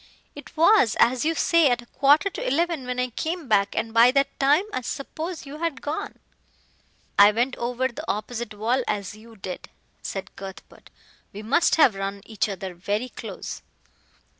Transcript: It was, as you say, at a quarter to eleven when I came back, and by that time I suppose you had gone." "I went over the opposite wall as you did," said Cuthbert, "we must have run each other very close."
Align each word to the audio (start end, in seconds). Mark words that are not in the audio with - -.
It 0.33 0.57
was, 0.57 0.97
as 0.99 1.25
you 1.25 1.35
say, 1.35 1.69
at 1.69 1.83
a 1.83 1.85
quarter 1.85 2.31
to 2.31 2.43
eleven 2.47 2.87
when 2.87 2.99
I 2.99 3.11
came 3.11 3.47
back, 3.47 3.75
and 3.77 3.93
by 3.93 4.09
that 4.09 4.39
time 4.39 4.63
I 4.73 4.81
suppose 4.81 5.45
you 5.45 5.59
had 5.59 5.83
gone." 5.83 6.17
"I 7.19 7.31
went 7.31 7.55
over 7.57 7.87
the 7.87 8.09
opposite 8.11 8.55
wall 8.55 8.81
as 8.87 9.13
you 9.15 9.35
did," 9.35 9.69
said 10.01 10.35
Cuthbert, 10.35 10.89
"we 11.31 11.43
must 11.43 11.75
have 11.75 11.93
run 11.93 12.21
each 12.25 12.49
other 12.49 12.73
very 12.73 13.09
close." 13.09 13.61